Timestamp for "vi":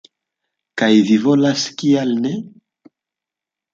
1.09-1.17